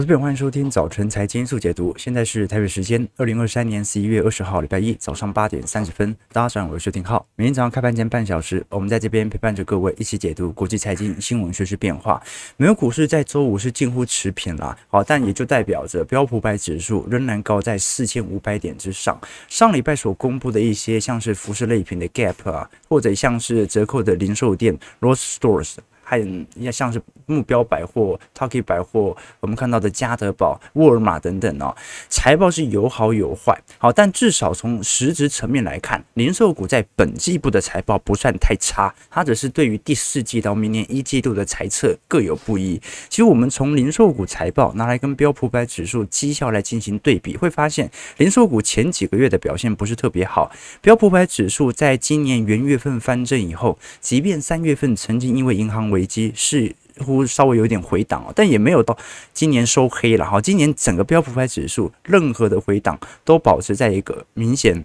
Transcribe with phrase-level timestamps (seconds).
[0.00, 1.94] 投资朋友，欢迎收听早晨财经速解读。
[1.98, 6.16] 现在是台北时间二零二三年十一月二十号，礼拜一早上八点三十分。
[6.32, 7.26] 大家早上好，我是薛廷浩。
[7.36, 12.18] 每天早上开盘前半小时，我们在这边陪伴着各位一起解读国际财经新闻、趋势变化。
[12.56, 19.20] 美国股市在周五是近乎持平啦，好，但也就代表着标普百指数仍然高在四千五百点之上。
[19.48, 25.74] 上礼拜所公布的一些像是服饰类品的 Gap 啊，或者像是折扣的零售店 Ross Stores。
[26.10, 31.72] 还有像是目标百货、Target 百货，我们看到的家得宝、沃尔玛等等哦，
[32.08, 33.56] 财报是有好有坏。
[33.78, 42.76] 好，但至少从实质层面来看，零售股在本季度的财报不算太差，它只是对于第四季到明年一季度的财测各有不一。
[43.08, 50.50] 其实我们从零售股财报拿来跟标普百指数绩效来进行对比，会发现零售股前几个月的表现不是特别好。
[50.80, 58.96] 标普百指数在今年元月份翻正以后，即便三月份曾经因为银行危危机似乎稍微有点回档，但也没有到
[59.34, 60.40] 今年收黑了哈。
[60.40, 64.84] 今年整个标普五百指数任何的回档都保持在一个明显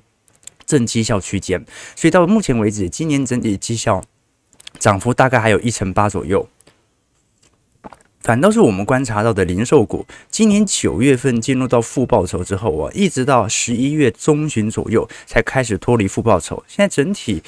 [0.65, 4.03] 正绩效区间，所以到目前为止，今年整体绩效
[4.77, 6.47] 涨幅大概还有一成八左右。
[8.25, 16.63] 反倒是我们观察到的零售股，今年九月份进入到负报酬之后啊，一直到十一月中旬左右才开始脱离负报酬。
[16.67, 17.43] 现在整体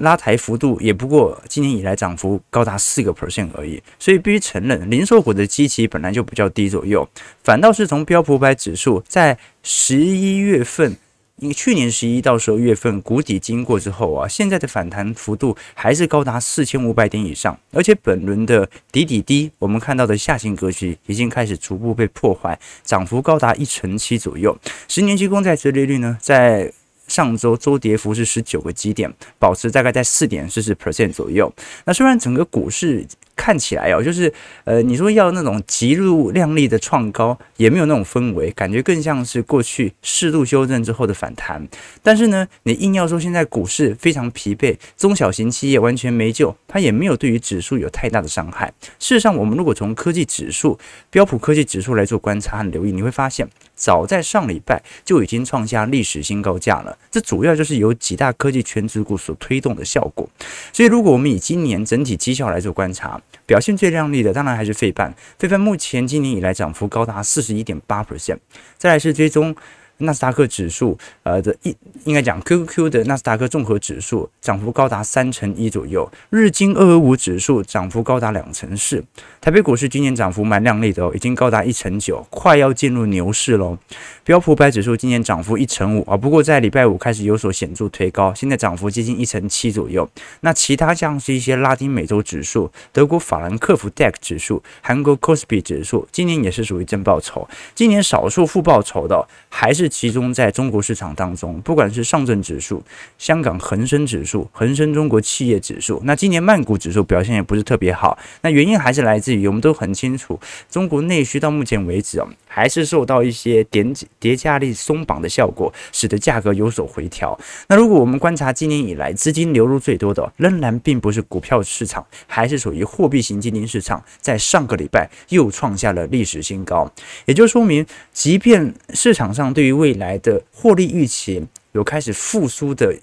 [0.00, 7.08] 拉抬幅度也不过今年以来涨幅高达四个 percent 而已，所以必须承认，零售股的基期本来就比较低左右。
[7.44, 10.96] 反倒是从标普五百指数在十一月份。
[11.38, 24.56] 因为去年十一到十二月份谷底经过之后啊，现在的反弹幅度还是高达四千五百点以上，而且本轮的底底低，我们看到的下行格局已经开始逐步被破坏，涨幅高达一成七左右。
[24.88, 26.72] 十年期公债殖利率呢，在
[27.06, 31.52] 上周周跌幅是十九个基点，保持大概在四点四十 percent 左右。
[31.84, 33.06] 那虽然整个股市，
[33.36, 34.32] 看起来哦，就是
[34.64, 41.64] 呃，你说要那种极度亮丽的创高，也没有那种氛围，感觉更像是过去适度修正之后的反弹。
[42.02, 48.72] 但是呢，你硬要说现在股市非常疲惫，中小型企业完全没救，它也没有对于指数有太大的伤害。
[48.98, 50.78] 事实上，我们如果从科技指数、
[51.10, 56.96] 标普科技指数来做观察和留意，你会发现，早在上礼拜就已经创下历史新高价了。
[57.10, 60.28] 这主要就是由几大科技权值股所推动的效果。
[60.72, 68.38] 所以，如果我们以今年整体绩效来做观察，表现最亮丽的当然还是费半，费半目前今年以来涨幅高达四十一点八 percent，
[68.76, 69.54] 再来是追踪。
[69.98, 71.74] 纳斯达克指数，呃的一
[72.04, 79.02] 应该讲 QQQ 的纳斯达克综合指数涨幅高达三成一左右，日经二二五指数涨幅高达两成四，
[79.40, 83.78] 台北股市今年涨幅蛮亮丽的哦，已经高达一成九，快要进入牛市喽。
[84.22, 90.06] 标普百指数今年涨幅一成五啊，不过在礼拜五开始有所显著推高，现在涨幅接近一成七左右。
[90.40, 99.85] 那其他像是一些拉丁美洲指数，德国法兰克福 DAX 指数，韩国 KOSPI 指数，今年也是属于正报酬，今年少数负报酬的还是。
[99.88, 102.82] 其中，在中国市场当中，不管是上证指数、
[103.18, 108.18] 香港恒生指数、恒生中国企业指数，那今年曼谷指数表现也不是特别好。
[108.42, 110.38] 那原因还是来自于我们都很清楚，
[110.70, 117.38] 中国内需到目前为止啊，还是受到一些点叠加力松绑的效果，使得价格有所回调。
[117.68, 126.90] 那如果我们观察今年以来资金流入最多的，仍然并不是股票市场，还是属于货币型基金市场，在上个礼拜又创下了历史新高，
[127.24, 132.96] 也就说明，即便市场上对于未来的获利预期有开始复苏的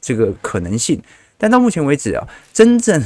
[0.00, 1.02] 这个可能性，
[1.36, 3.02] 但到目前为止啊，真正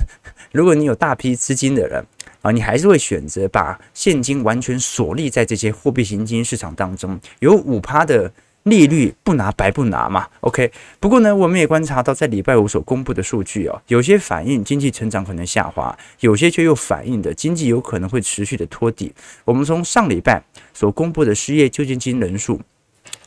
[0.53, 2.05] 如果你有大批资金的人
[2.43, 8.33] 啊，你还是会选择把现金完全锁立在这些货币型基金市场当中，有五趴的
[8.65, 10.29] 利率不拿白不拿嘛。
[10.41, 10.71] OK，
[11.01, 19.13] 不过呢，我们也观察到在礼拜五所公布的数据啊，有些反映经济成长可能下滑，有些却又反映的经济有可能会持续的拖底。
[19.45, 20.43] 我们从上礼拜
[20.73, 22.61] 所公布的失业救济金人数。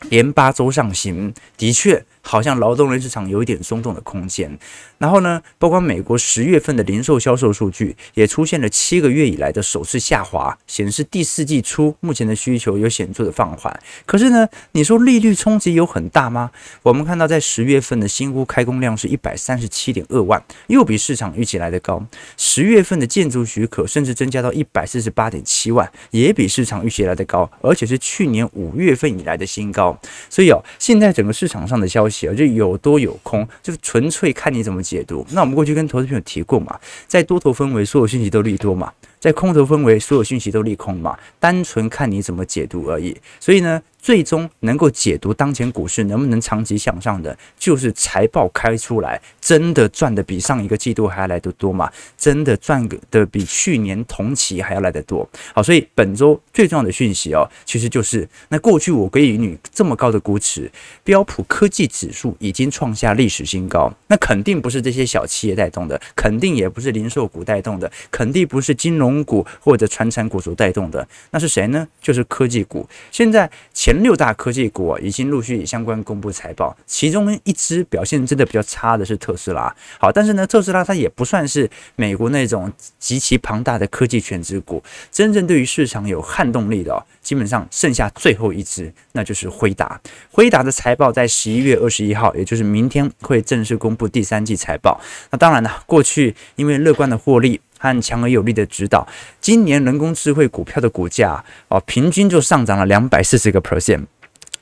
[0.09, 2.03] 连八周上行，的确。
[2.28, 4.60] 好像劳动力市场有一点松动的空间，
[4.98, 13.80] 然后呢，包括美国十月份的零售销售数据也出现了七个月以来的首次下滑，显示第四季初目前的需求有显著的放缓。
[14.06, 16.51] 可是呢，你说利率冲击有很大吗？
[16.84, 22.06] 我们看到在十月份的新屋开工量是一百三十七点二万，又比市场预期来的高。
[22.36, 29.98] 十月份的建筑许可甚至增加到一百四十八点七万，也比市场预期来的高，而且是去年五月份以来的新高。
[30.30, 32.17] 所以哦，现在整个市场上的消息。
[32.22, 35.25] 就有多有空，就纯粹看你怎么解读。
[35.31, 38.88] 那我们过去跟投资朋友提过嘛，在多头氛围，所有信息都利多嘛；
[39.19, 41.18] 在空头氛围，所有信息都利空嘛。
[41.40, 43.16] 单纯看你怎么解读而已。
[43.40, 51.92] 所以呢，最终能够解读当前股市能不能长期向上的，就是财报开出来，真的赚的比上一个季度还要来得多嘛？
[52.18, 55.28] 真的赚的比去年同期还要来得多。
[55.54, 60.72] 好，所以本周最重要的讯息哦，其实就是那过去我给予你这么高的估值，
[61.04, 71.88] 标普科技指数已经创下历史新高，那肯定不是这些小企业带动的，肯定也不是零售股带动的，肯定不是金融股或者传产股所带动的，那是谁呢？
[72.02, 72.88] 就是科技股。
[73.12, 79.74] 现在前六大科技股，已经陆续相关公布财报，其中一支表现真的比较差的是特斯拉。
[80.00, 90.00] 好，但是呢，特斯拉它也不算是美国那种极其庞大的科技权值股，真正对于市场有撼动力的，基本上剩下最后一支，那就是辉达。
[90.32, 95.00] 辉达的财报在十一月二十一号，也就是明天会正式公布第三季财报。
[95.32, 97.60] 那当然了，过去因为乐观的获利。
[97.77, 99.07] 和强而有力的指导，
[99.39, 104.06] 今年人工智慧股票的股价哦，平均就上涨了两百四十个 percent。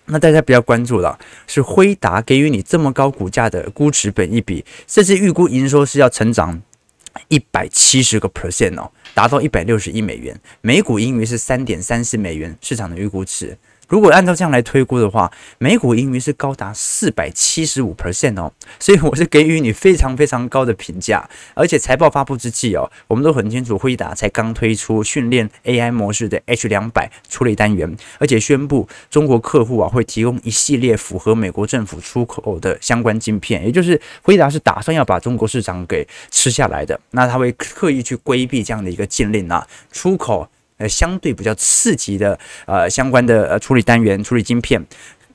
[0.05, 1.17] 那大家比较关注的
[1.47, 6.61] 是辉达给予你这么高股价的估值本一比，甚至预估营收是要成长
[7.27, 13.57] 一百七十个 percent 哦，达到一百六十亿美元，每股盈余是三点三四美元，市场的预估值。
[13.87, 21.27] 如果按照这样来推估的话，每股盈余是高达四百七十五 percent 哦，所以我是给予你非常非常高的评价。
[21.53, 36.99] 而且财报发布之际哦，我们都很清楚，辉达才刚推出训练 AI 模式的 H 两百处理单元，而且宣布中国客户啊会提供一系列符合美国政府出口的相关晶片，也就是辉达是打算要把中国市场给吃下来的。
[37.11, 40.49] 那他会刻意去规避这样的一个禁令啊，出口。
[40.77, 44.83] 呃，相对比较刺激的呃相关的呃处理单元、处理晶片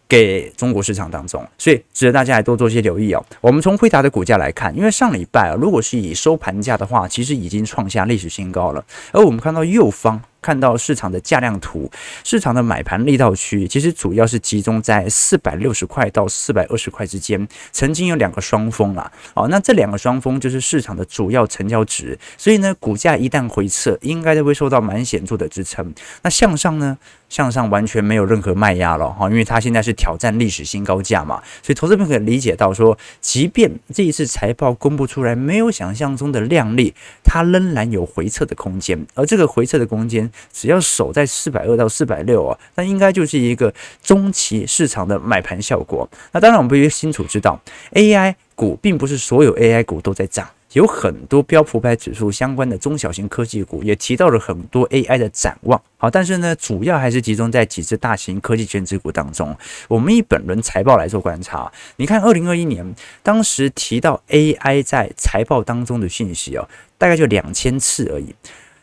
[0.09, 3.25] 给中国市场当中，所以值得大家来多做些留意哦。
[3.41, 8.85] 我们从辉达的股价来看，因为上礼拜啊，如果是以收盘价的话，其实已经创下历史新高了。
[9.13, 10.21] 而我们看到右方。
[10.43, 11.91] 看到市场的价量图，
[12.25, 25.93] 市场的买盘力道区其实主要是集中在四百六十块到四百二十块之间，曾经有两个双峰啦，哦，那这两个双峰就是市场的主要成交值，所以呢，股价一旦回撤，应该都会受到蛮显著的支撑。
[26.23, 26.99] 那向上呢？
[27.29, 36.93] 向上完全没有任何卖压了哈，因为它现在是挑战历史新高价嘛，所以投资朋友可以理解到说，即便这一次财报公布出来没有想象中的亮丽，
[37.23, 43.73] 它仍然有回撤的空间，而这个回撤的空间只要守在四百二到四百六啊，那应该就是一个
[44.03, 46.09] 中期市场的买盘效果。
[46.33, 47.61] 那当然我们必须清楚知道
[47.93, 50.49] ，AI 股并不是所有 AI 股都在涨。
[50.75, 59.53] 有很多标普百指数相关的中小型科技股也提到了很多 AI 的展望，好，但是呢，主要还是集中在几只大型科技权值股当中。
[59.89, 68.33] 我们以本轮财报来做观察，你看，二零二一年当时提到 AI 在财报当中的讯息哦，大概就两千次而已。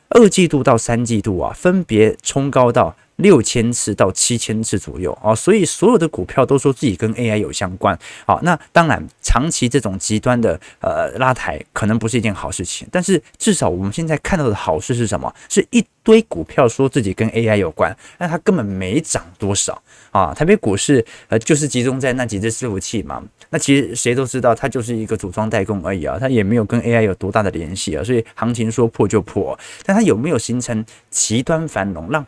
[0.10, 7.98] 二季度到三季度啊，分别冲高到六千次到七千次左右啊，所以所有的股票都说自己跟 AI 有相关。
[8.26, 15.34] 好，那当然长期这种极端的呃拉抬可能不是一件好事情，但是至少我们现在看到的好事是什么？
[15.50, 19.82] 是一堆股票说自己跟 AI 有关，但它根本没涨多少
[20.12, 20.34] 啊。
[20.34, 32.24] 台北股市呃就是集中在那几只伺服器嘛，那其实谁都知道它就是一个组装代工而已啊，它也没有跟 AI 有多大的联系啊，所以行情说破就破，但它有没有形成极端繁荣让？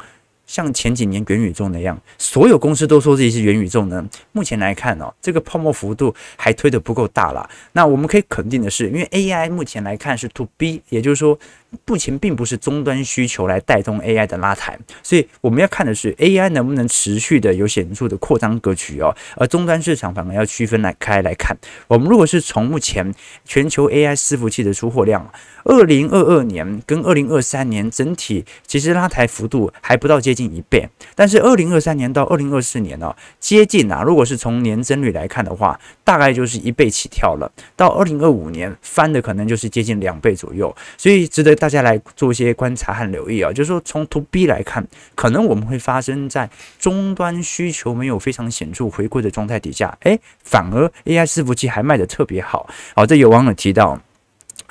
[0.50, 4.04] 像前几年元宇宙那样，所有公司都说自己是元宇宙呢？
[4.32, 7.48] 目前来看哦，这个泡沫幅度还推得不够大了。
[7.74, 11.38] 那我们可以肯定的是，因为 AI 目前来看是 To B，也就是说，
[11.86, 19.16] 目前并不是终端需求来带动 AI 的拉抬，所以我们要看的是 AI 能不能持续的有显著的扩张格局哦。
[19.36, 21.56] 而终端市场反而要区分来开来看。
[21.88, 23.14] 我们如果是从目前
[23.46, 25.32] 全球 AI 伺服器的出货量，
[25.64, 37.52] 二零二二年跟二零二三年整体其实拉抬幅度还不到接近一倍，但是二零二三年到二零二四年呢、接近啊，如果是从年增率来看的话，大概就是一倍起跳了。
[37.76, 43.52] 到二零二五年翻的可能就是接近两倍左右，所以值得大家来做一些观察和留意啊。
[43.52, 46.50] 就是说从 To B 来看，可能我们会发生在
[46.80, 52.68] 终端需求没有非常显著回归的状态底下，诶，反而 AI 伺服器还卖得特别好。
[52.96, 54.00] 好，这有网友提到。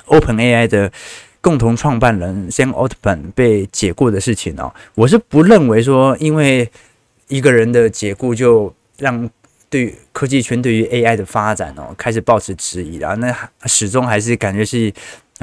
[0.07, 0.91] OpenAI 的
[1.39, 6.67] 共同创办人 Sam Altman 被解雇的事情哦，我是不认为说因为
[7.27, 9.29] 一个人的解雇就让
[9.69, 14.91] 对于科技圈对于 AI 的发展哦开始抱持质疑了，那始终还是感觉是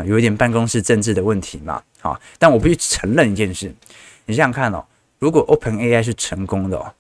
[0.05, 1.83] 有一点办公室政治的问题嘛。
[2.01, 3.75] 好，但我必须承认一件事，
[4.27, 4.85] 你想想看哦，
[5.19, 6.93] 如果 OpenAI 是成功的哦，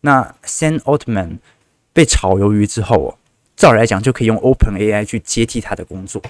[0.00, 1.38] 那 Sam Altman
[1.92, 3.18] 被炒鱿鱼之后哦，
[3.56, 6.20] 照理来讲就可以用 OpenAI 去接替他的工作。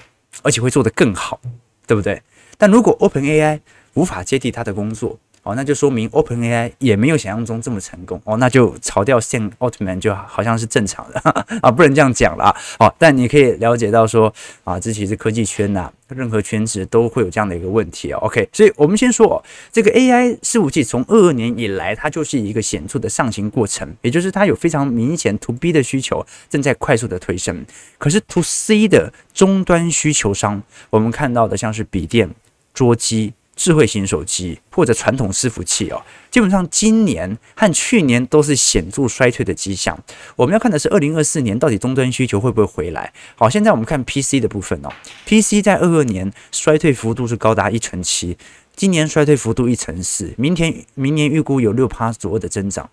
[0.43, 1.39] 而且会做得更好，
[1.87, 2.21] 对不对？
[2.57, 3.61] 但如果 OpenAI
[3.93, 11.19] 无法接替他的工作，哦，那就说明 OpenAI 也没有想象中这么成功哦，那就炒掉 Sam Altman 就好像是正常的
[11.61, 12.55] 啊，不能这样讲了啊。
[12.79, 14.33] 哦，但你可以了解到说
[14.63, 18.17] 啊，这其实科技圈呐、啊，任何圈子都会有这样的一个问题哦。
[18.23, 27.63] OK，所以我们先说这个 AI 伺服器从二二年以来，它就是一个显著的上行过程，也就是它有非常明显 To B 的需求正在快速的推升，
[27.99, 32.31] 可是 To C 的终端需求商，我们看到的像是笔电、
[32.73, 33.33] 桌机。
[33.55, 39.97] 智慧型手机或者传统伺服器哦，基本上今年和去年都是显著衰退的迹象。
[40.35, 43.13] 我们要看的是二零二四年到底终端需求会不会回来？
[43.35, 44.89] 好，现在我们看 PC 的部分哦
[45.25, 48.37] ，PC 在二二年衰退幅度是高达一成七，
[48.75, 52.89] 今年衰退幅度一成四，明天明年预估有六趴左右的增长。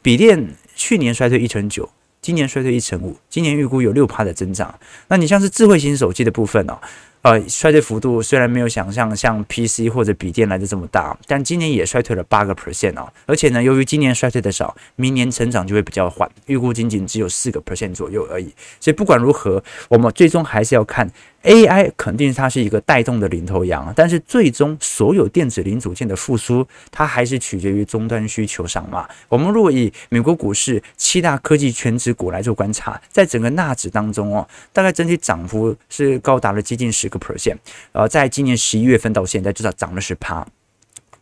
[0.00, 1.90] 笔电去年衰退一成九，
[2.22, 4.78] 今年衰退一成五，今年预估有六趴的增长。
[5.08, 6.78] 那你像是智慧型手机的部分哦。
[7.26, 13.12] 呃，衰退幅度虽然没有想象像 PC 或者笔电来的这么大，但今年也衰退了八个 percent 哦。
[13.26, 18.54] 而且呢，由于今年衰退的少，明年成长就会比较缓，预估仅仅只有四个 percent 左右而已。
[18.78, 21.10] 所以不管如何，我们最终还是要看。
[21.42, 29.08] AI 肯定它是一个带动的领头羊，但是最终所有电子零组件的复苏，它还是取决于终端需求上嘛。
[29.28, 37.56] 我们如果以美国股市七大科技全值股来做观察，在整个纳指当中哦，大概整体涨幅是高达了接近十个 percent，
[37.92, 40.46] 呃，在今年十一月份到现在至少涨了十趴，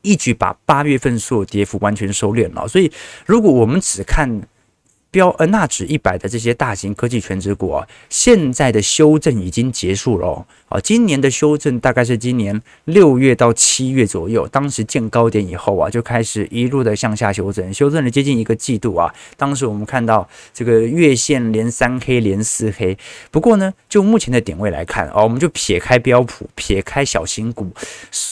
[0.03, 2.67] 一举把八月份所有跌幅完全收敛了。
[2.69, 2.91] 所以
[3.27, 4.43] 如果我们只看
[5.15, 10.45] 标呃纳指一百的这些大型科技权值股啊，现在的修正已经结束了哦。
[10.69, 19.15] 啊，今年的修正大概是今年六月到七月左右，当时见高点以后啊，就开始一路的向下修正，修正了接近一个季度啊。
[19.37, 22.99] 当时我们看到这个月线连三黑连四黑。
[23.31, 27.71] 不过呢，就目前的点位来看啊，我们就撇开标普，撇开小型股，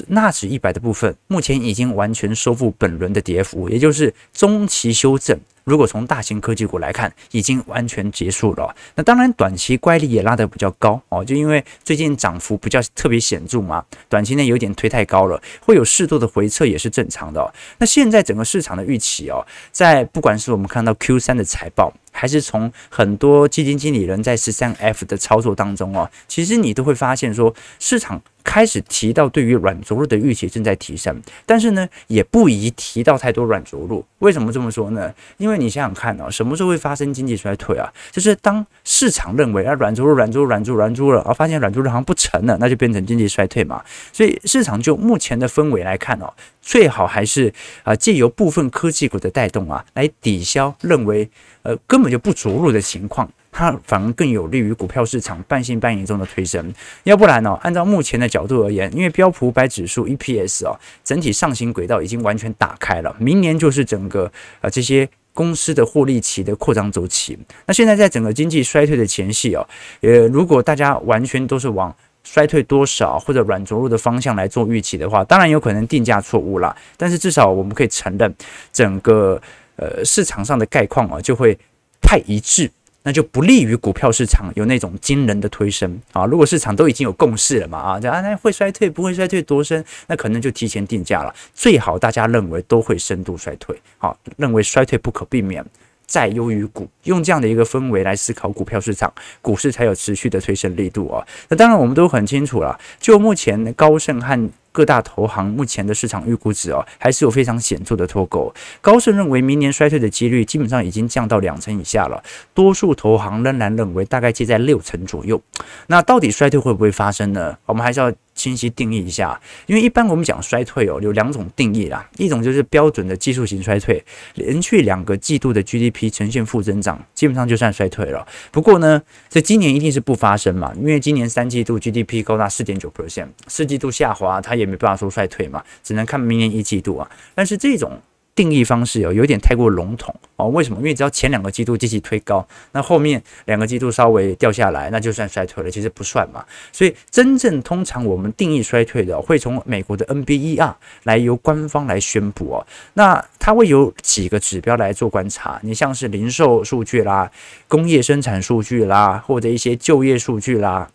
[0.08, 5.38] 纳指一百的部分，目前已经完全收复本轮的跌幅，也就是中期修正。
[5.64, 8.74] 如果从大型科技股来看，已经完全结束了。
[8.94, 17.52] 那当然，短期乖离也拉得比较高哦，就因为最近涨幅比较特别显著嘛，短期内有点推太高了，会有适度的回撤也是正常的。
[17.78, 28.22] 那现在整个市场的预期哦，在不管是我们看到 Q 三的财报，还是从很多基金经理人在十三 F 的操作当中哦，其实你都会发现说市场。
[28.44, 34.04] 开始提到对于软着陆的预期正在提升，但是呢，也不宜提到太多软着陆。
[34.18, 35.14] 为什么这么说呢？
[35.36, 37.88] 因为你想想看啊，什么时候会发生经济衰退啊？
[38.10, 43.80] 就是当市场认为啊软着陆、软着陆、软着陆、软着陆了，而发现软着陆好像不成了，那就变成经济衰退嘛。
[44.12, 46.28] 所以市场就目前的氛围来看哦，
[46.62, 47.52] 最好还是
[47.82, 51.28] 啊借由部分科技股的带动啊，来抵消认为
[51.62, 53.28] 呃根本就不着陆的情况。
[53.54, 56.72] 它反而更有利于股票市场半信半疑中的推升，
[57.04, 67.38] 要不然呢、按照目前的角度而言，因为标普五百指数 EPS 哦，整体上行轨道已经完全打开了，明年就是整个呃这些公司的获利期的扩张周期。
[67.66, 69.68] 那现在在整个经济衰退的前夕哦，
[70.00, 76.74] 呃，如果大家完全都是往衰退多少或者软着陆的方向来做预期的话，当然有可能定价错误了。
[76.96, 78.34] 但是至少我们可以承认，
[78.72, 79.40] 整个
[79.76, 81.58] 呃市场上的概况啊就会
[82.00, 82.70] 太一致。
[83.04, 86.24] 那就不利于股票市场有那种惊人的推升啊！
[86.24, 89.84] 如果市场都已经有共识了嘛啊，啊那会衰退不会衰退多深？
[90.06, 91.34] 那可能就提前定价了。
[91.52, 95.66] 最好大家认为都会深度衰退，好，认为衰退不可避免，
[96.12, 101.26] 债优于股，用这样的一个氛围来思考股票市场，股市才有持续的推升力度啊。
[101.48, 108.52] 那当然我们都很清楚了，就目前高盛和各大投行目前的市场预估值哦，还是有非常显著的脱钩。
[108.82, 115.40] 高盛认为明年衰退的几率基本上已经降到两成以下了，多数投行仍然认为大概接在六成左右。
[115.86, 117.56] 那到底衰退会不会发生呢？
[117.64, 128.26] 我们还是要清晰定义一下，因为一般我们讲衰退哦，有两种定义啦，一种就是标准的技术型衰退，连续两个季度的 GDP 呈现负增长，基本上就算衰退了。
[128.50, 134.72] 不过呢，这今年一定是不发生嘛，因为今年三季度 GDP 高达四点九 percent，四季度下滑，它也。
[134.72, 137.06] 没办法说衰退嘛，只能看明年一季度啊。
[137.34, 138.00] 但是这种
[138.34, 140.48] 定义方式有有点太过笼统哦。
[140.48, 140.78] 为什么？
[140.78, 146.44] 因为只要前两个季度积极推高，那后面两个季度稍微掉下来，那就算衰退了，其实不算嘛。
[146.72, 150.74] 所以真正通常我们定义衰退的，会从美国的 NBER
[151.04, 152.66] 来由官方来宣布哦。
[152.94, 157.30] 那它会有几个指标来做观察，你像是零售数据啦、
[157.68, 160.88] 工业生产数据啦，或者一些就业数据啦。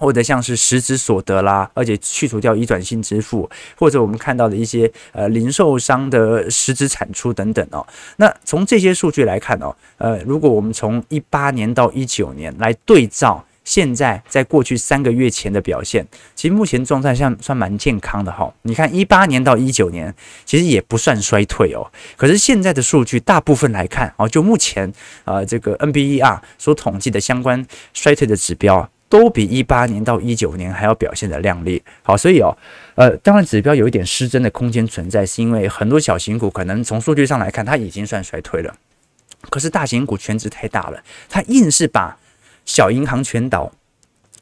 [0.00, 7.86] 或者像是实质所得啦，而且去除掉移转性支付，或者我们看到的一些呃零售商的实质产出等等哦。
[8.16, 13.44] 那从这些数据来看哦，呃，如果我们从一八年到一九年来对照。
[13.62, 16.04] 现在在过去三个月前的表现，
[16.34, 18.52] 其实目前状态算算蛮健康的哈。
[18.62, 20.12] 你看一八年到一九年，
[20.44, 21.86] 其实也不算衰退哦。
[22.16, 24.90] 可是现在的数据大部分来看哦，就目前
[25.24, 31.82] 呃这个 NBER 所统计的相关衰退的指标，都比一八年到一九年还要表现的靓丽。
[32.02, 32.56] 好，所以哦，
[32.94, 38.74] 呃，当然指标有一点失真的空间存在，是因为很多小型股可能从数据上来看，它已经算衰退了。
[39.50, 42.16] 可是大型股全值太大了，它硬是把
[42.64, 43.72] 小银行全倒、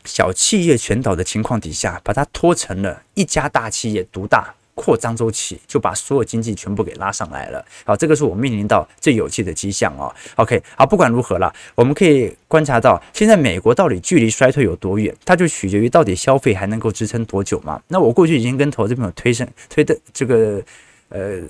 [0.05, 7.65] 小企业全倒的情况底下，把它拖成了一家大企业独大扩张周期，就把所有经济全部给拉上来了。
[7.85, 10.15] 好，这个是我面临到最有趣的迹象哦。
[10.37, 17.83] OK，好，不管如何啦，我们可以观察到，现在美国到底距离衰退有多远，它就取决于到底消费还能够支撑多久嘛。
[17.89, 20.63] 那我过去已经跟投资朋友推升推的这个
[21.09, 21.41] 呃。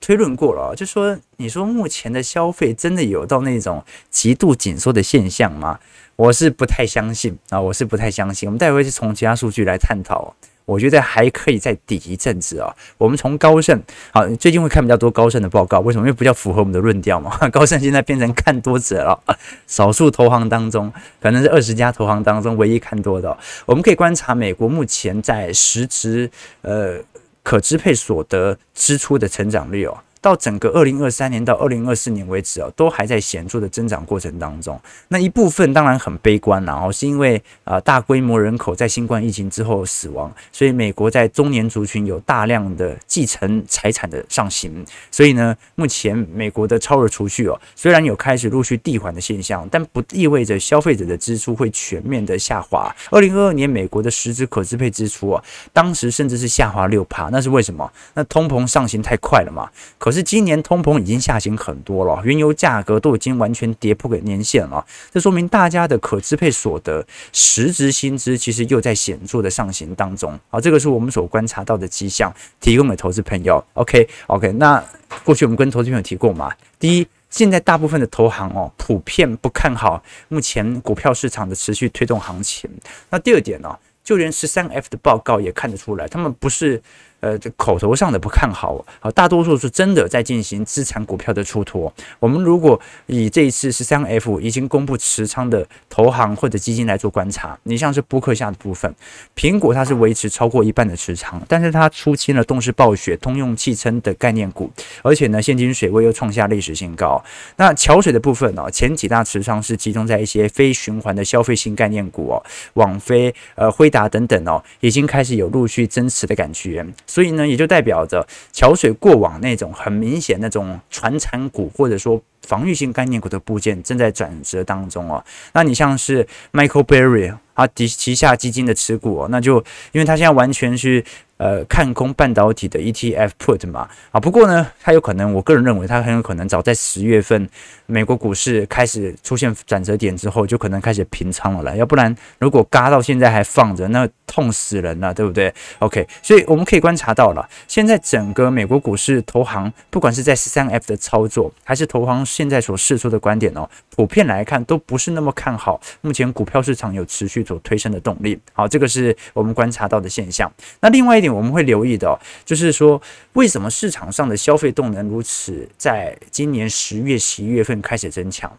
[0.00, 5.80] 推论过了，就说你说目前的消费真的有到那种极度紧缩的现象吗？
[6.16, 8.46] 我是不太相信啊，我是不太相信。
[8.46, 12.74] 我们待会去从其他数据来探讨，我觉得还可以再抵一阵子啊。
[12.98, 13.80] 我们从高盛，
[14.12, 16.06] 好，最近会看比较多高盛的报告，为什么？
[16.06, 17.36] 因为比较符合我们的论调嘛。
[17.50, 23.36] 高盛现在变成看多者了，少数投行当中，可能是二十家投行当中唯一看多的。
[23.66, 26.30] 我们可以观察美国目前在实质
[26.62, 26.98] 呃。
[27.44, 29.94] 可支配所得支出的成长率哦。
[30.24, 34.80] 到整个二零二三年到二零二四年为止哦，都还在显著的增长过程当中。
[35.08, 44.82] 那一部分当然很悲观，然后是因为啊大规模人口在新冠疫情之后死亡，所以美国在中年族群有大量的继承财产的上行。
[45.10, 52.90] 所以呢，目前美国的超额储蓄哦，虽然有开始陆续递缓的现象，但不意味着消费者的支出会全面的下滑。
[53.10, 57.92] 二零二二年美国的实质可支配支出啊，当时甚至是下滑六趴，那是为什么？
[58.14, 59.68] 那通膨上行太快了嘛？
[59.98, 70.38] 可是今年通膨已经下行很多了，原油价格都已经完全跌破给年线了，这说明大家的可支配所得实质薪资其实又在显著的上行当中。
[70.48, 73.62] 好，这个是我们所观察到的迹象，提供给投资朋友。
[73.74, 74.82] OK OK，那
[75.24, 82.70] 过去我们跟投资朋友提过嘛，第一，现在大部分的投行哦，普遍不看好目前股票市场的持续推动行情。
[83.10, 86.80] 那第二点呢，就连十三 F 的报告也看得出来，他们不是。
[87.24, 91.90] 呃，这口头上的不看好，好，大多数是真的在进行资产股票的出脱。
[92.20, 98.94] 我们如果以这一次十三 F 已经公布持仓的投行或者基金来做观察，你像是博客下的部分，
[99.34, 104.70] 苹果它是维持超过一半的持仓，但是它出清了动视暴雪、通用汽车的概念股，
[105.02, 107.24] 而且呢，现金水位又创下历史新高。
[107.56, 112.44] 那桥水的部分呢，前几大持仓是集中在一些非循环的消费性概念股哦，
[112.74, 116.84] 网飞、呃辉达等等哦，已经开始有陆续增持的感觉。
[117.14, 125.24] 所以呢，也就代表着桥水过往那种很明显那种传产股或者说防御性概念股的部件正在转折当中哦。
[125.52, 129.58] 那你像是 Michael Burry 啊旗旗下基金的持股哦，那就
[129.92, 131.04] 因为他现在完全是。
[131.36, 137.50] 呃，看空半导体的 ETF put 嘛，啊，不过呢，它有可能，我个人认为它很有可能早在十月份，
[137.86, 141.74] 美国股市开始出现转折点之后，就可能开始平仓了啦。
[141.74, 158.38] 要不然，如果嘎到现在还放着，那痛死人了，对不对？OK，所以我们可以观察到了，现在整个美国股市投行，不管是在十三 F 的操作，还是投行现在所释出的观点哦，普遍来看都不是那么看好目前股票市场有持续所推升的动力。
[158.54, 160.50] 好，这个是我们观察到的现象。
[160.80, 163.00] 那另外一点我们会留意的，就是说，
[163.34, 168.50] 为什么市场上的消费动能如此，在今年十月、十一月份开始增强，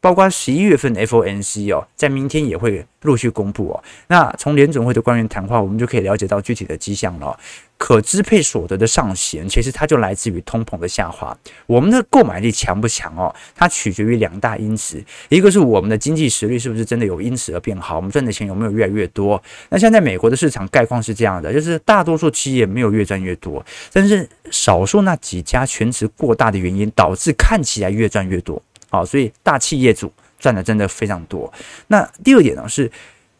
[0.00, 3.84] 包括十一月份的 FOMC 哦，在明天也会陆续公布哦。
[4.06, 7.38] 那从联准会的官员谈话，我们就可以了解到具体的迹象了。
[7.76, 11.36] 可支配所得的上行，其实它就来自于通膨的下滑。
[11.66, 13.32] 我们的购买力强不强哦？
[13.54, 19.40] 它取决于两大因子，一个是我们的经济实力是不是真的有因此而变好，我们赚的钱有没有越来越多？
[19.68, 28.60] 那现在美国的市场概况是这样的，就是大多数企业没有越赚越多，但是少数那几家权值过大的原因，导致看起来越赚越多。
[28.90, 31.52] 好，所以大企业主赚的真的非常多。
[31.88, 32.90] 那第二点呢是。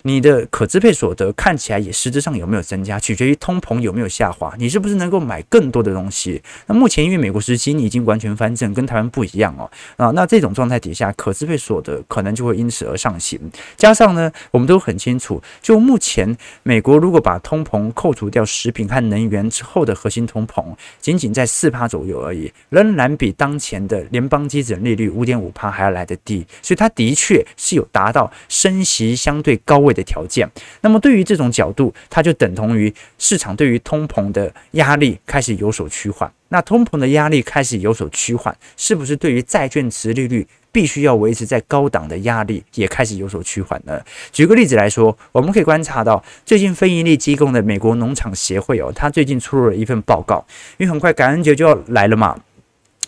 [0.08, 4.54] 你的可支配所得看起来也实质上有没有增加，取决于通膨有没有下滑。
[4.58, 6.42] 你是不是能够买更多的东西？
[6.66, 9.70] 那目前因为美国时期你已经完全翻正，跟台湾不一样哦。
[9.98, 13.38] 啊，那这种状态底下，可支配所得可能就会因此而上行。
[13.76, 20.64] 加上呢，我们都很清楚，就目前美国如果把通膨扣除掉食品和能源之后的核心通膨，
[20.98, 26.46] 仅仅在四趴左右而已，仍然比当前的联邦基准利率五点五趴还要来得低。
[26.62, 30.08] 所以它的确是有达到升息相对高位的。
[30.08, 30.50] 条件。
[30.80, 36.32] 那么对于这种角度，它就等同于市场对于通膨的压力开始有所趋缓。
[36.48, 44.00] 那通膨的压力开始有所趋缓，是不是对于债券殖利率必须要维持在高档的压力也开始有所趋缓呢？
[44.32, 50.42] 举个例子来说，我们可以观察到，最近非盈利机构的美国农场协会哦，它最近出了一份报告，
[50.78, 52.34] 因为很快感恩节就要来了嘛。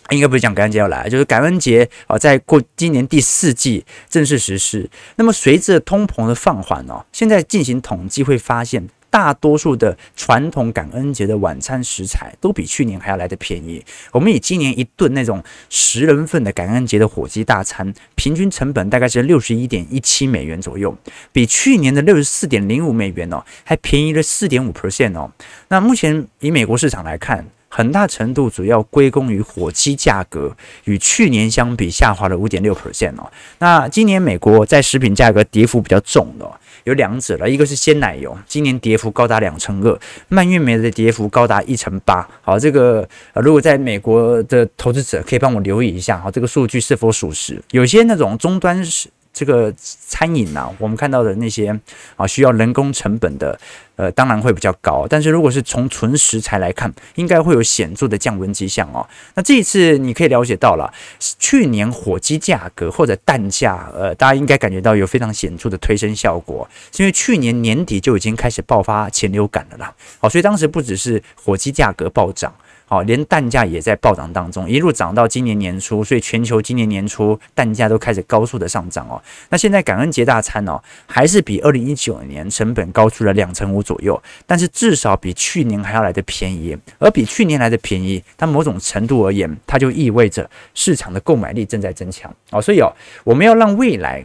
[0.09, 4.89] 应该不是讲感恩节要来，就是感恩节啊，在过今年第四季正式实施。
[5.15, 13.83] 那么随着通膨的放缓哦，现在进行统计会发现，大多数的传统感恩节的晚餐食材都比去年还要来得便宜。
[14.11, 20.97] 我们以今年一顿那种十人份的感恩节的火鸡大餐，平均成本大概是六十一点一七美元左右，
[21.31, 25.31] 比去年的六十四点零五美元哦，还便宜了四点五 percent 哦。
[25.69, 30.53] 那目前以美国市场来看，很大程度主要归功于火鸡价格
[30.83, 33.31] 与去年相比下滑了五点六 percent 哦。
[33.59, 36.45] 那今年美国在食品价格跌幅比较重的
[36.83, 42.27] 有两者了，一个是鲜奶油，今年跌幅高达两成二，蔓越莓的跌幅高达一成八。
[42.41, 47.63] 好，这个呃如果在美国的投资者可以帮我留意一下，好，这个数据是否属实？
[47.71, 49.09] 有些那种终端是。
[49.33, 51.77] 这个餐饮啊，我们看到的那些
[52.15, 53.57] 啊，需要人工成本的，
[53.95, 55.07] 呃，当然会比较高。
[55.09, 59.07] 但是如果是从纯食材来看，应该会有显著的降温迹象哦。
[59.35, 60.93] 那这一次你可以了解到了，
[61.39, 69.93] 去年火鸡价格或者蛋价，呃，大家应该感觉到有非常显著的推升效果，是因为去年年底就已经开始爆发禽流感了啦。
[70.19, 72.53] 好，所以当时不只是火鸡价格暴涨。
[72.91, 79.15] 好，连蛋价也在暴涨当中，一路涨到今年年初，所以全球今年年初蛋价都开始高速的上涨哦。
[79.47, 92.61] 那现在感恩节大餐哦，还是比二零一九年成本高出了两成五左右，但是至少比去年还要来得便宜，而比去年来的便宜，它某种程度而言，它就意味着市场的购买力正在增强哦。
[92.61, 92.91] 所以哦，
[93.23, 94.21] 我们要让未来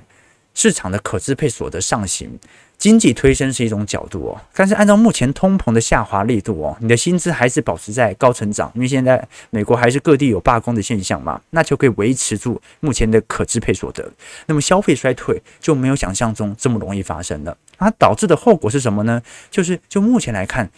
[0.55, 2.37] 市场的可支配所得上行。
[2.79, 14.09] 经济推升是一种角度哦，但是按照目前通膨的下滑力度哦，你的薪资还是保持在高成长，因为现在美国还是各地有罢工的现象嘛，那就可以维持住目前的可支配所得。
[14.47, 17.57] 那么消费衰退就没有想象中这么容易发生了。
[17.79, 19.23] 它导致的后果是什么呢？
[19.51, 20.71] 就是就目前来看，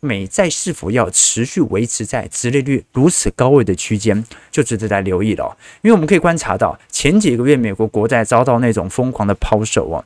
[0.00, 5.56] 美债是否要持续维持在殖利率如此高位的区间，就值得来留意了。
[5.82, 10.04] 因为我们可以观察到，前几个月美国国债遭到那种疯狂的抛售啊。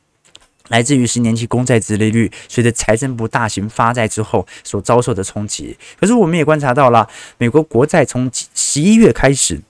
[0.69, 5.77] 来自于十年期公债殖利率随着财政部大型发债之后所遭受的冲击。
[6.01, 9.61] 可是我们也观察到了，美国国债从十一月开始，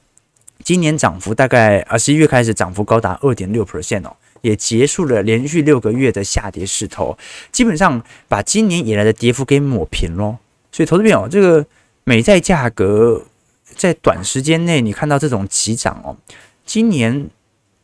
[0.64, 7.18] 今年涨幅大概啊，十一月开始涨幅高达二点六 percent 哦，也结束了连续六个月的下跌势头，
[7.52, 10.38] 基本上把今年以来的跌幅给抹平喽。
[10.72, 11.66] 所以，投资朋友，这个
[12.04, 13.22] 美债价格
[13.74, 16.16] 在短时间内你看到这种急涨哦，
[16.64, 17.28] 今年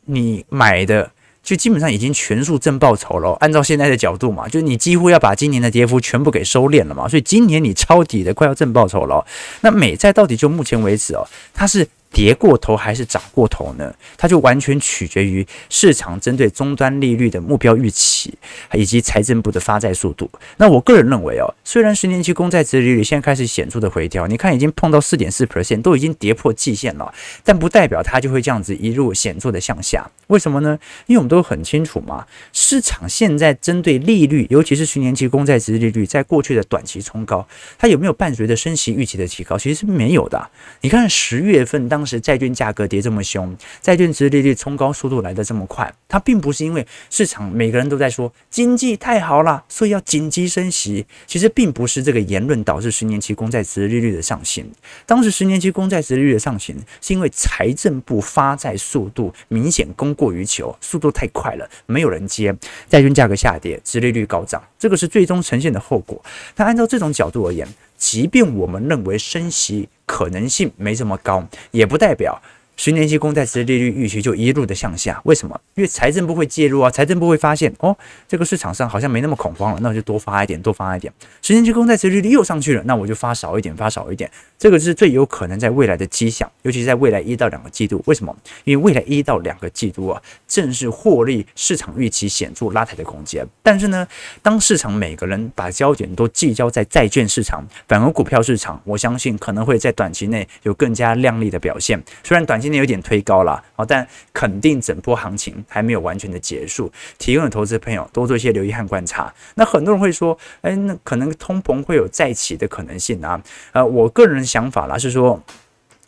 [0.07, 1.13] 你买的。
[1.43, 9.27] 就基本上已经全数正报酬了，按照现在的角度嘛，就你几乎要把今年的跌幅全部给收敛了嘛，所以今年你抄底的快要正报酬了。
[9.63, 11.87] 那美债到底就目前为止哦，它是。
[12.13, 13.93] 跌过头还是涨过头呢？
[14.19, 18.35] 它就完全取决于市场针对终端利率的目标预期，
[18.75, 20.31] 以及财政部的发债速度。
[20.59, 30.07] 那我个人认为哦，虽然十年期公债殖利率现在开始显著的回调，你看已经碰到四点四 percent，都已经跌破季线了，但不代表它就会这样子一路显著的向下。
[30.27, 30.79] 为什么呢？
[31.07, 37.49] 因为我们都很清楚嘛，市场现在针对利率，尤其是十年期公债殖利率，在过去的短期冲高，
[37.79, 39.57] 它有没有伴随着升息预期的提高？
[39.57, 40.51] 其实是没有的。
[40.83, 42.02] 你看十月份当。
[42.03, 51.07] 当时债券价格跌这么凶，债券殖利率冲高速度来得这么快，它并不是因为市场每个人都在说经济太好了，所以要紧急升息。
[51.29, 54.69] 其实并不是这个言论导致十年期公债殖利率的上行。
[55.07, 62.53] 当时十年期公债殖利率的上行，是因为财政部发债速度明显供过于求，速度太快了，没有人接，
[62.89, 66.21] 债券价格下跌，殖利率高涨，这个是最终呈现的后果。
[66.57, 67.65] 那按照这种角度而言，
[68.03, 72.43] 即便我们认为升息可能性没这么高，也不代表。
[72.85, 75.61] 十年期公债殖利率预期就一路的向下，为什么？
[75.77, 81.13] 因为财政部会介入啊，财政部会发现哦，这个市场上好像没那么恐慌了，那我就多发一点，多发一点。
[81.43, 84.29] 十年期公债殖利率又上去了，那我就发少一点，发少一点。
[84.59, 88.03] 这个是最有可能在未来的迹象，尤其是在未来一到两个季度。
[88.07, 88.37] 为什么？
[88.65, 93.47] 因为未来一到两个季度啊，正是获利市场预期显著拉抬的空间。
[93.63, 94.05] 但是呢，
[94.43, 102.03] 当市场每个人把焦点都聚焦在债券市场，反而股票市场，我相信可能会在短期内有更加亮丽的表现。
[102.25, 102.72] 虽然短期。
[102.73, 106.91] 今天有点推高了，好，但肯定整波行情还没有完全的结束。
[107.19, 109.31] 提供的投资朋友多做一些留意和观察。
[109.57, 113.39] 那很多人会说，哎，那可能通膨会有再起的可能性啊。
[113.73, 115.39] 呃，我个人想法啦是说，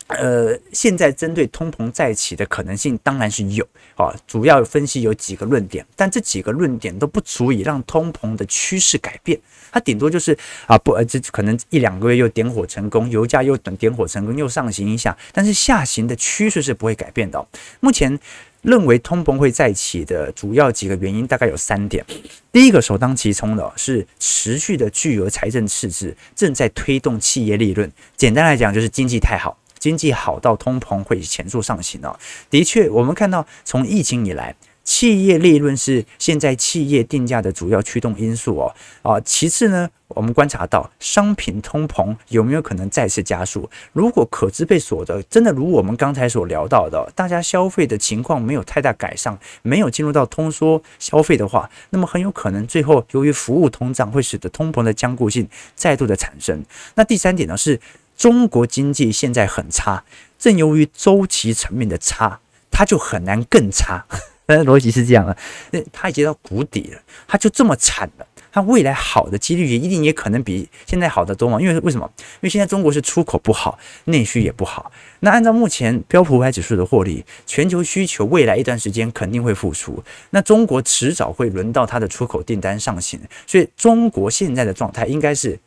[0.07, 9.39] 呃，现在针对通膨再起的可能性当然是有啊，主要分析有几个论点，但这几个论点都不足以让通膨的趋势改变，
[9.71, 10.37] 它顶多就是
[10.67, 17.43] 啊不呃，这可能一两个月又点火成功，油价又等点火成功又上行一下，但是下行的趋势是不会改变的。
[17.79, 18.19] 目前
[18.61, 22.05] 认为通膨会再起的主要几个原因大概有三点，
[22.51, 29.57] 第一个首当其冲的是持续的巨额财政赤字正在推动企业利润，简单来讲就是经济太好。
[29.85, 32.17] 经济好到通膨会显著上行哦。
[32.49, 38.73] 的确，我们看到从疫情以来，企业利润是现在企业定价的主要驱动因素哦。
[39.03, 43.69] 啊，其次呢，我们观察到商品通膨有没有可能再次加速？
[43.93, 56.65] 如果可支配所得真的如我们刚才所聊到的，大家消费的情况没有太大改善，没有进入到通缩消费的话，那么很有可能最后由于服务通胀会使得通膨的僵固性再度的产生。
[56.95, 57.79] 那第三点呢是。
[58.17, 60.03] 中国经济现在很差，
[60.37, 62.39] 正由于周期层面的差，
[62.71, 64.05] 它就很难更差。
[64.47, 65.35] 但 是逻辑是这样的，
[65.71, 71.59] 那它已经到谷底了，它就这么惨了，它未来好的几率也一定也可能比现在好得多嘛？
[71.59, 72.07] 因为为什么？
[72.17, 74.91] 因为现在中国是出口不好，内需也不好。
[75.21, 85.59] 那按照目前标普五百指数的获利，全球需求未来一段时间肯定会复苏，那中国迟早会轮到它的出口订单上行，所以中国现在的状态应该是。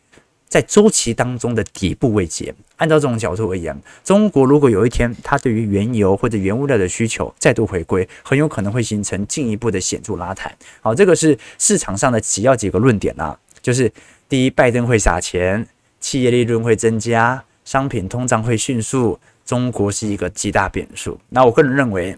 [0.49, 10.57] 在周期当中的底部位阶，按照这种角度而言，中国如果有一天它对于原油或者原物料的需求再度回归，很有可能会形成进一步的显著拉抬。
[10.81, 13.93] 好，这个是市场上的主要几个论点啊，就是
[14.27, 15.67] 第一，拜登会撒钱，
[16.01, 21.21] 企业利润会增加，商品通胀会迅速，中国是一个极大变数。
[21.29, 22.17] 那我个人认为，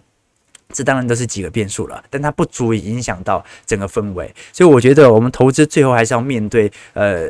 [0.73, 4.33] 这当然都是几个变数了，但它不足以影响到整个氛围。
[4.53, 7.29] 所以我觉得我们投资最后还是要面对呃。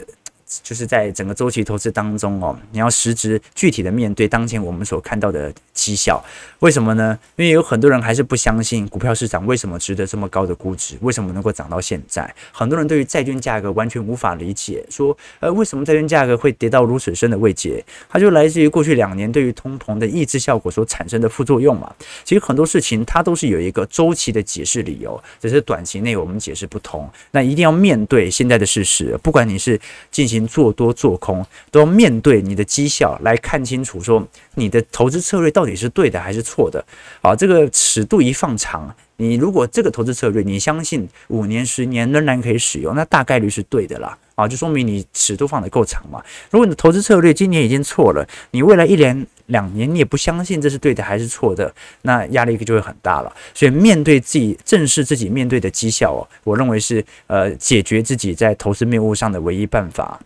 [0.63, 6.23] 就是在整个周期投资当中哦，你要实质具体的面对当前我们所看到的绩效，
[6.59, 7.17] 为什么呢？
[7.37, 12.35] 因为有很多人还是不相信股票市场为什么值得这么高的估值，为什么能够涨到现在？
[12.51, 17.85] 很多人对于债券价格完全无法理解，说呃为什么债券价格会跌到如此深的位阶？
[18.09, 21.95] 它就来自于过去两年对于通膨的抑制效果所产生的副作用嘛。
[22.25, 27.09] 其实很多事情它都是有一个周期的解释理由，只是短期内我们解释不通。
[27.31, 30.40] 那一定要面对现在的事实，不管你是进行。
[30.47, 36.85] 做多做空都要面对你的绩效来看清楚，说你的投资策略到底是对的还是错的。
[37.21, 44.17] 啊，这个尺度一放长，你如果这个投资策略你相信五年、十年仍然可以使用，那大概率是对的啦。
[44.35, 46.23] 啊，就说明你尺度放得够长嘛。
[46.51, 51.71] 如果你的投资策略今年已经错了，你未来一年、两年你也不相信这是对的还是错的，
[52.03, 53.31] 那压力就会很大了。
[53.53, 60.19] 所以面对自己、正视自己面对的绩效哦，我认为是呃解决自己在投资谬误上的唯一办法。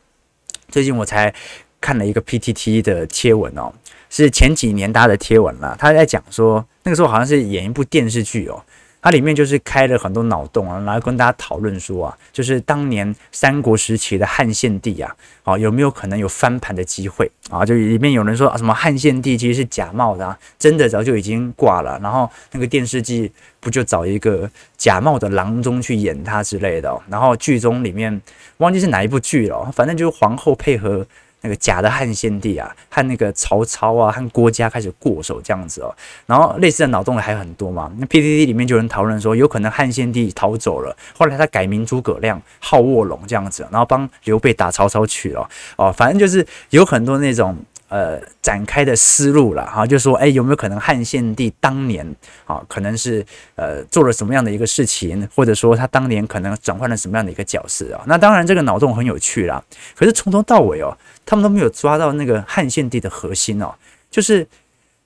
[0.74, 1.32] 最近我才
[1.80, 3.72] 看了一个 PTT 的贴文哦，
[4.10, 5.76] 是前几年搭的贴文了。
[5.78, 8.60] 他在讲说，那个时候好像是演一部电视剧哦，
[9.04, 17.66] 它里面就是开了很多脑洞啊，然后跟大家讨论说啊，就是当年三国时期的汉献帝啊，啊有没有可能有翻盘的机会啊？
[17.66, 28.22] 就里面有人说啊，什么汉献帝其实是假冒的啊，真的早就已经挂了，然后那个电视剧不就找一个假冒的郎中去演他之类的，然后剧中里面。
[28.58, 31.04] 忘记是哪一部剧了，反正就是皇后配合
[31.44, 35.94] 那个假的汉献帝啊，和那个曹操啊，和郭嘉开始过手这样子哦。
[36.24, 37.92] 然后类似的脑洞还有很多嘛。
[37.98, 45.92] 那 PTT 里面就有人讨论说，有可能汉献帝逃走了，后来他改名诸葛亮，号卧龙这样子，然后帮刘备打曹操去了哦。
[45.92, 47.54] 反正就是有很多那种。
[47.88, 52.04] 呃，展开的思路了哈，就说，哎，有没有可能汉献帝当年
[52.44, 58.02] 啊，可能是呃做了什么样的一个事情，或者说他当年可能转换了什么样的一个角色啊？
[58.06, 59.62] 那当然，这个脑洞很有趣啦。
[59.94, 63.72] 可是从头到尾哦，他们都没有抓到那个汉献帝的核心哦，
[64.10, 64.44] 就是《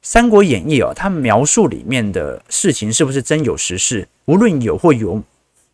[0.00, 4.08] 三国演义》哦，他描述里面的事情是不是真有实事？
[4.24, 5.22] 无论有或有，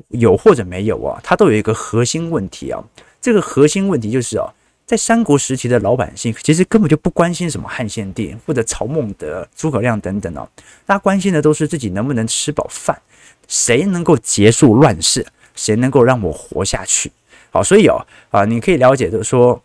[0.08, 2.82] 有或者没有啊，它都有一个核心问题啊。
[3.20, 4.52] 这个核心问题就是哦。
[4.86, 10.46] 在三国时期的老百姓，其实根本就不关心什么汉献帝或者曹孟德、诸葛亮等等哦，
[10.84, 13.00] 大家关心的都是自己能不能吃饱饭，
[13.48, 17.10] 谁能够结束乱世，谁能够让我活下去。
[17.50, 19.62] 好，所以哦啊，你可以了解的说，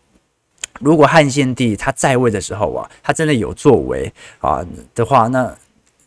[0.79, 5.53] 如果汉献帝他在位的时候啊，他真的有作为啊的话，那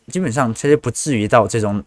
[0.07, 1.83] 基本上其实不至于到这种。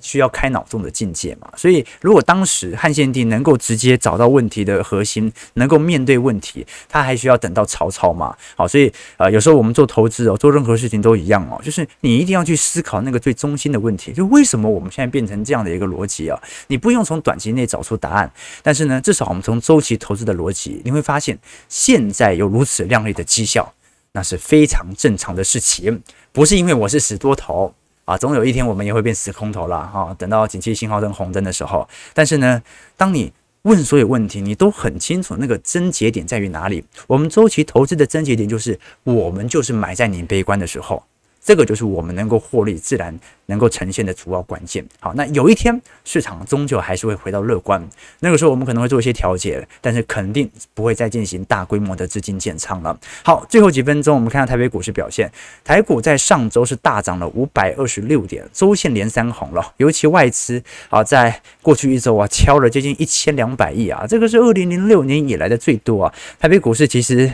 [0.00, 8.36] 需要开脑洞的境界嘛，所以如果当时汉献帝能够直接找到问题的核心，能够面对问题，他还需要等到曹操嘛？
[8.56, 16.40] 好，所以啊、呃，有时候我们做投资哦，做任何事情都一样哦，就是你一定要去思考那个最中心的问题，就为什么我们现在变成这样的一个逻辑啊？
[16.68, 18.30] 你不用从短期内找出答案，
[18.62, 23.72] 但是呢，至少我们从周期投资的逻辑，你会发现现在有如此亮丽的绩效。
[24.12, 27.72] 那是非常正常的事情，不是因为我是死多头
[28.04, 32.62] 啊，总有一天我们也会变死空头了哈、等到景气信号灯红灯的时候，但是呢，
[32.96, 33.32] 当你
[33.62, 36.84] 问所有问题，你都很清楚那个症结点在于哪里。
[37.06, 41.04] 我们周期投资的症结点就是，我们就是买在你悲观的时候。
[41.42, 44.84] 这个就是我们能够获利、自然能够呈现的主要关键。
[45.00, 47.82] 好，那有一天市场终究还是会回到乐观，
[48.20, 52.96] 那个时候我们可能会做一些调节，但是肯定不会再进行大规模的资金减仓了。
[53.24, 55.30] 好，最后几分钟我们看到台北股市表现，
[55.64, 66.14] 台股在上周是大涨了五百二十六点，周线连三红了，尤其外资啊，在过去一周啊敲了接近一千两百亿啊，这个是二零零六年以来的最多啊。
[66.38, 67.32] 台北股市其实。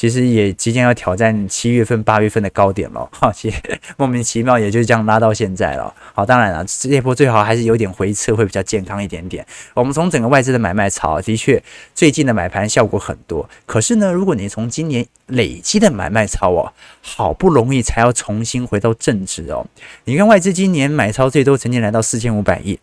[0.00, 3.60] 其实也即将要挑战七月份、八月份的高点了， 哈，其实
[3.98, 5.94] 莫名其妙也就这样拉到现在了。
[6.14, 9.46] 好，当然了，这波最好还是有点回撤会比较健康一点点。
[9.74, 11.62] 我们从整个外资的买卖潮，的确
[11.94, 13.46] 最近的买盘效果很多。
[13.66, 19.66] 可是呢，如果你从今年累积的买卖潮哦，好不容易才要重新回到正值哦。
[20.06, 22.78] 你看外资今年买超最多曾经来到四千五百亿，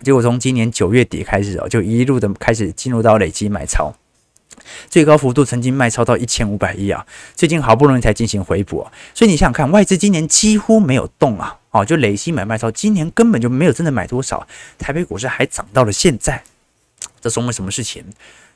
[0.00, 3.92] 结果从今年九月底开始哦，就一路的开始进入到累积买超。
[4.88, 14.46] 最高幅度曾经卖超到一千五百亿啊，最近好不容易才进行回补，所以你想想看，外资今年几乎没有动啊，哦，就累积买卖超，今年根本就没有真的买多少，
[14.78, 16.42] 台北股市还涨到了现在，
[17.20, 18.04] 这说明什么事情？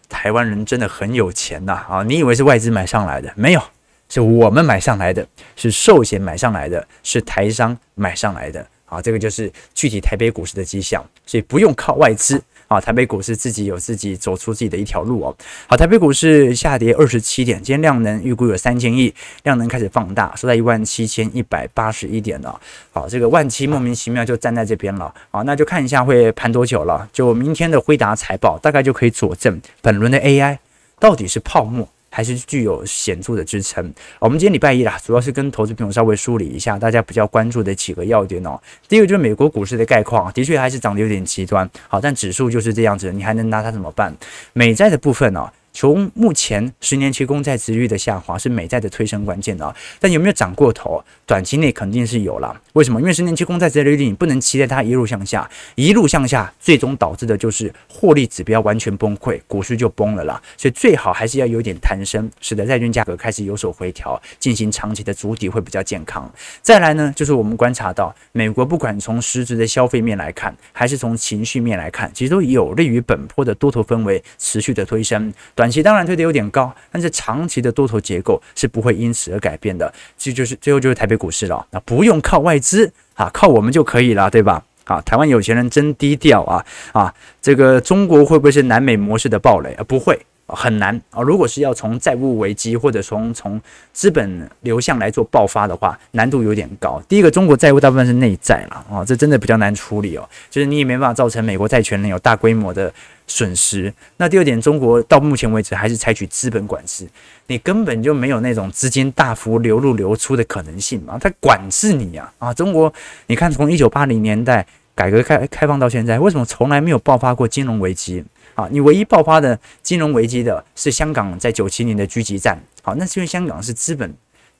[0.09, 1.87] 台湾人真的很有钱呐！
[1.89, 3.33] 啊，你以为是外资买上来的？
[3.37, 3.63] 没有，
[4.09, 12.43] 是我们买上来的，是寿险买上来的，是台商买上来的，啊，这个就是具体台北股市的迹象，所以不用靠外资。
[12.71, 15.37] 啊，台北股市自己有自己走出自己的一条路哦。
[15.67, 22.61] 好，台北股市下跌二十七点，今天量能预估有三千亿，量能开始放大，收在一万七千一百八十一点了。
[22.93, 25.13] 好，这个万七莫名其妙就站在这边了。
[25.33, 27.09] 好，那就看一下会盘多久了。
[27.13, 30.59] 就明天的辉达财报，大概就可以佐证本轮的 AI
[31.01, 31.89] 到底是泡沫。
[32.11, 33.93] 还是具有显著的支撑。
[34.19, 38.61] 我们今天礼拜一啦，主要是跟投资朋友稍微梳理一下大家比较关注的几个要点哦。
[38.89, 41.69] 第一个就是美国股市的概况，的确还是涨得有点极端。
[41.89, 44.15] 好，但指数就是这样子，你还能拿它怎么办？
[44.53, 45.51] 美债的部分呢？
[45.73, 51.03] 从目前十年期公债殖率的下滑是美债的推升关键的，但有没有涨过头？
[51.27, 52.61] 短期内肯定是有了。
[52.73, 53.01] 为什么？
[53.01, 60.43] 因为十年期公债殖利率你不能期待它一路向下，一路向下，最终导致的就是获利指标完全崩溃，股市就崩了啦。
[60.57, 66.31] 所以最好还是要有点弹升，使得债券价格开始有所回调，进行长期的筑底会比较健康。
[66.61, 75.33] 再来呢，就是我们观察到美国不管从实质的消费面来看，还是从情绪面来看，其实都有利于本波的多头氛围持续的推升。
[75.61, 79.93] 短期当然推的有点高，但是长期的多头结构是不会因此而改变的。
[80.17, 84.65] 这就是最后就是台北股市了，那不用靠外资啊，靠我们就可以了，对吧？
[84.85, 87.15] 啊，台湾有钱人真低调啊啊！
[87.43, 89.85] 这个中国会不会是南美模式的暴雷啊？
[89.87, 90.19] 不会。
[90.55, 91.23] 很难啊！
[91.23, 93.61] 如果是要从债务危机或者从从
[93.93, 97.03] 资本流向来做爆发的话，难度有点高。
[97.09, 100.29] 第一个，中国债务大部分是内债了啊，这真的比较难处理哦。
[100.51, 102.93] 就是你也没办法造成美国债权人有大规模的
[103.27, 103.93] 损失。
[104.17, 107.09] 那第二点，中国到目前为止还是采取资本管制，
[107.47, 111.19] 你根本就没有那种资金大幅流入流出的可能性嘛？
[111.21, 112.53] 它管制你呀啊！
[112.53, 112.93] 中国，
[113.27, 118.25] 你看从一九八零年代改革开开放到现在，为什么从来没有爆发过金融危机？
[118.61, 122.59] 啊，你唯一爆发的金融危机的是香港在九七年的狙击战。
[122.83, 124.15] 好，那是因为香港是资本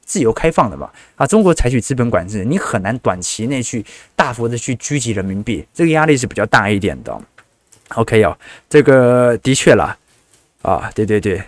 [0.05, 0.91] 自由开放的嘛。
[1.17, 3.85] 啊，中国采取资本管制，你很难短期内去
[4.17, 7.21] 大幅的去狙击人民币，这个压力是比较大一点的。
[7.91, 8.37] OK 哦，
[8.69, 9.97] 这个的确啦。
[10.63, 11.43] 啊，对对对，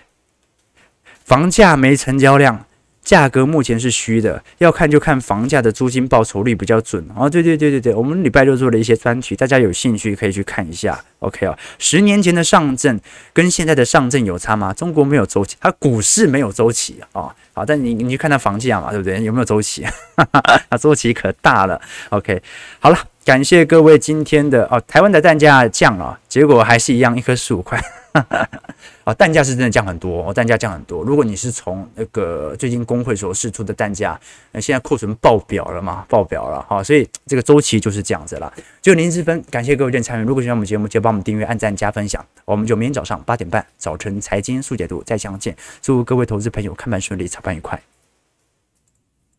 [1.25, 2.65] 房价没成交量。
[3.03, 7.29] 价格目前是虚的，要看就看房价的租金报酬率比较准哦。
[7.29, 10.99] 对对对对对，我们礼拜六做了一些专题，大家有兴趣可以去看一下。
[11.19, 12.99] OK 啊，十年前的上证
[13.33, 14.73] 跟现在的上证有差吗？
[14.73, 17.35] 中国没有周期，它股市没有周期啊。
[17.55, 19.23] 好，但你你去看它房价嘛，对不对？
[19.23, 19.85] 有没有周期？
[20.17, 21.81] 哈哈，它周期可大了。
[22.11, 22.41] OK，
[22.79, 24.81] 好了，感谢各位今天的哦。
[24.87, 27.83] 台湾的蛋价降了，结果还是一样，一颗十五块。
[29.05, 31.03] 啊，蛋价是真的降很多，哦，蛋价降很多。
[31.03, 34.19] 如果你是从那个最近工会所释出的蛋价，
[34.53, 38.53] 那现在库存爆表了嘛，爆表了，好，所以这个周期就是这样子了。
[38.81, 40.25] 就零之分，感谢各位的参与。
[40.25, 42.25] 如果喜欢我们节目，就帮我们订阅、按赞、加分享。
[42.45, 45.57] 我们就明天早上八点半，早晨财经速解读再相见。
[45.81, 47.81] 祝各位投资朋友看盘顺利，操盘愉快。